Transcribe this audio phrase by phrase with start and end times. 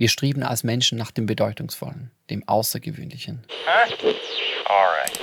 [0.00, 3.42] Wir streben als Menschen nach dem Bedeutungsvollen, dem Außergewöhnlichen.
[3.66, 4.14] Huh?
[4.64, 5.20] Alright.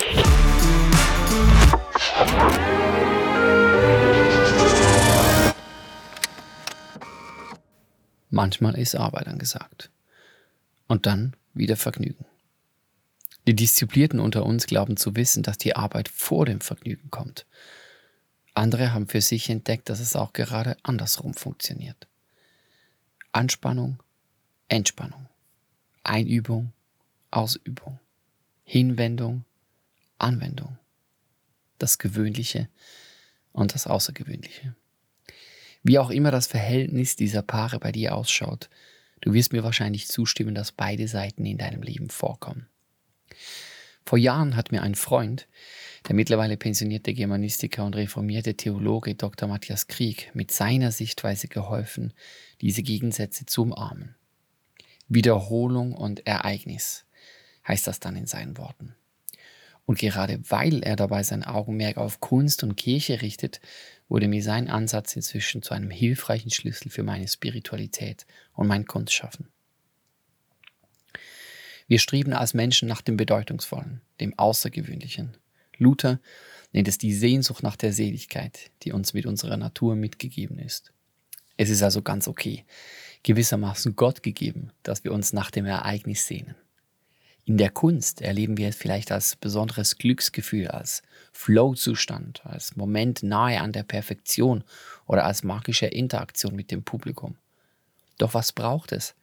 [8.30, 9.90] Manchmal ist Arbeit angesagt.
[10.88, 12.28] Und dann wieder Vergnügen.
[13.48, 17.48] Die Disziplinierten unter uns glauben zu wissen, dass die Arbeit vor dem Vergnügen kommt.
[18.54, 22.08] Andere haben für sich entdeckt, dass es auch gerade andersrum funktioniert.
[23.32, 24.04] Anspannung,
[24.70, 25.28] Entspannung.
[26.04, 26.74] Einübung,
[27.32, 28.00] Ausübung.
[28.64, 29.46] Hinwendung,
[30.18, 30.78] Anwendung.
[31.80, 32.68] Das Gewöhnliche
[33.54, 34.76] und das Außergewöhnliche.
[35.84, 38.70] Wie auch immer das Verhältnis dieser Paare bei dir ausschaut,
[39.22, 42.68] du wirst mir wahrscheinlich zustimmen, dass beide Seiten in deinem Leben vorkommen.
[44.06, 45.48] Vor Jahren hat mir ein Freund,
[46.08, 49.48] der mittlerweile pensionierte Germanistiker und reformierte Theologe Dr.
[49.48, 52.12] Matthias Krieg, mit seiner Sichtweise geholfen,
[52.60, 54.16] diese Gegensätze zu umarmen.
[55.08, 57.06] Wiederholung und Ereignis
[57.68, 58.96] heißt das dann in seinen Worten.
[59.86, 63.62] Und gerade weil er dabei sein Augenmerk auf Kunst und Kirche richtet,
[64.10, 69.48] wurde mir sein Ansatz inzwischen zu einem hilfreichen Schlüssel für meine Spiritualität und mein Kunstschaffen.
[71.88, 75.38] Wir streben als Menschen nach dem Bedeutungsvollen, dem Außergewöhnlichen.
[75.78, 76.20] Luther
[76.74, 80.92] nennt es die Sehnsucht nach der Seligkeit, die uns mit unserer Natur mitgegeben ist.
[81.56, 82.66] Es ist also ganz okay,
[83.24, 86.56] gewissermaßen Gott gegeben, dass wir uns nach dem Ereignis sehnen.
[87.46, 91.02] In der Kunst erleben wir es vielleicht als besonderes Glücksgefühl, als
[91.32, 94.66] Flow-Zustand, als Moment nahe an der Perfektion
[95.06, 97.38] oder als magische Interaktion mit dem Publikum.
[98.18, 99.16] Doch was braucht es,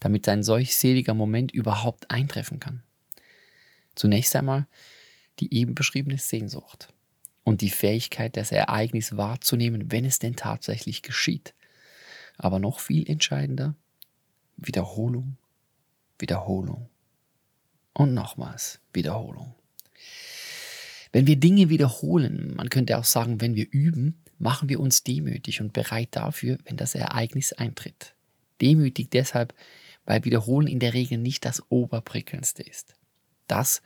[0.00, 2.82] damit ein solch seliger Moment überhaupt eintreffen kann.
[3.94, 4.66] Zunächst einmal
[5.38, 6.88] die eben beschriebene Sehnsucht
[7.44, 11.54] und die Fähigkeit, das Ereignis wahrzunehmen, wenn es denn tatsächlich geschieht.
[12.42, 13.76] Aber noch viel entscheidender,
[14.56, 15.36] Wiederholung,
[16.18, 16.88] Wiederholung
[17.94, 19.54] und nochmals Wiederholung.
[21.12, 25.60] Wenn wir Dinge wiederholen, man könnte auch sagen, wenn wir üben, machen wir uns demütig
[25.60, 28.16] und bereit dafür, wenn das Ereignis eintritt.
[28.60, 29.54] Demütig deshalb,
[30.04, 32.96] weil Wiederholen in der Regel nicht das Oberprickelndste ist.
[33.46, 33.82] Das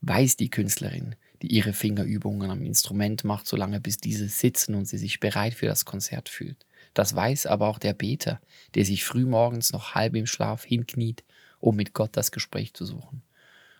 [0.00, 4.98] weiß die Künstlerin, die ihre Fingerübungen am Instrument macht, solange bis diese sitzen und sie
[4.98, 6.66] sich bereit für das Konzert fühlt.
[6.94, 8.40] Das weiß aber auch der Beter,
[8.74, 11.24] der sich frühmorgens noch halb im Schlaf hinkniet,
[11.60, 13.22] um mit Gott das Gespräch zu suchen.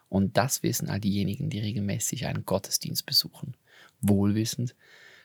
[0.09, 3.55] Und das wissen all diejenigen, die regelmäßig einen Gottesdienst besuchen,
[4.01, 4.75] wohlwissend,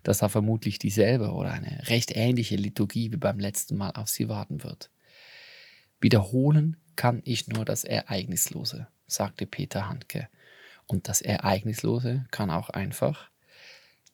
[0.04, 4.30] dass da vermutlich dieselbe oder eine recht ähnliche Liturgie wie beim letzten Mal auf sie
[4.30, 4.92] warten wird.
[6.00, 10.30] Wiederholen kann ich nur das Ereignislose, sagte Peter Handke.
[10.86, 13.30] Und das Ereignislose kann auch einfach,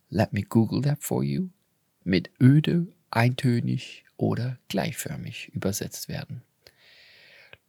[0.10, 1.50] let me Google that for you,
[2.06, 6.42] mit öde, eintönig oder gleichförmig übersetzt werden.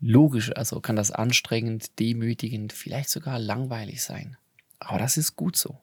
[0.01, 4.37] Logisch also kann das anstrengend, demütigend, vielleicht sogar langweilig sein.
[4.81, 5.81] Aber das ist gut so.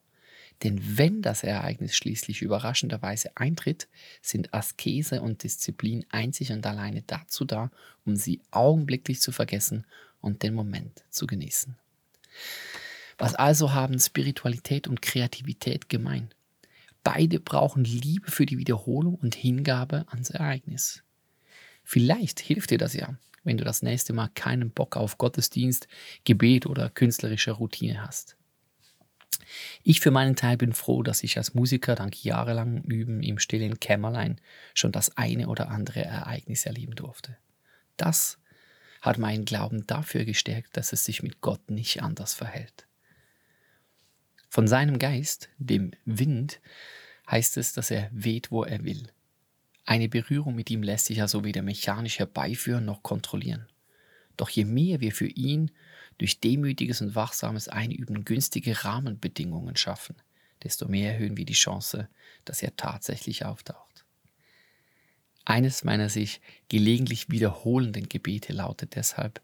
[0.64, 3.88] Denn wenn das Ereignis schließlich überraschenderweise eintritt,
[4.22, 7.72] sind Askese und Disziplin einzig und alleine dazu da,
[8.06, 9.86] um sie augenblicklich zu vergessen
[10.20, 11.78] und den Moment zu genießen.
[13.18, 16.30] Was also haben Spiritualität und Kreativität gemein?
[17.12, 21.02] Beide brauchen Liebe für die Wiederholung und Hingabe ans Ereignis.
[21.84, 25.88] Vielleicht hilft dir das ja, wenn du das nächste Mal keinen Bock auf Gottesdienst,
[26.24, 28.38] Gebet oder künstlerische Routine hast.
[29.82, 33.80] Ich für meinen Teil bin froh, dass ich als Musiker dank jahrelangem Üben im stillen
[33.80, 34.40] Kämmerlein
[34.76, 37.38] schon das eine oder andere Ereignis erleben durfte.
[37.98, 38.38] Das
[39.02, 42.86] hat meinen Glauben dafür gestärkt, dass es sich mit Gott nicht anders verhält.
[44.48, 46.60] Von seinem Geist, dem Wind,
[47.30, 49.08] heißt es, dass er weht, wo er will.
[49.86, 53.68] Eine Berührung mit ihm lässt sich also weder mechanisch herbeiführen noch kontrollieren.
[54.38, 55.72] Doch je mehr wir für ihn
[56.18, 60.16] durch demütiges und wachsames Einüben günstige Rahmenbedingungen schaffen,
[60.64, 62.08] desto mehr erhöhen wir die Chance,
[62.46, 64.06] dass er tatsächlich auftaucht.
[65.44, 69.42] Eines meiner sich gelegentlich wiederholenden Gebete lautet deshalb,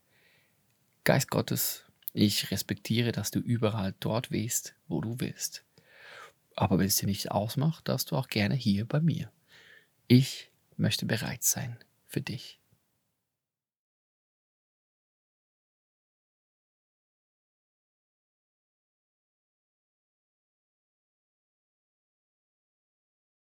[1.03, 1.83] Geist Gottes,
[2.13, 5.64] ich respektiere, dass du überall dort wehst, wo du willst.
[6.55, 9.31] Aber wenn es dir nicht ausmacht, darfst du auch gerne hier bei mir.
[10.07, 12.59] Ich möchte bereit sein für dich.